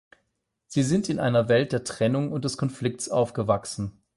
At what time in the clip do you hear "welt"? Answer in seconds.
1.47-1.73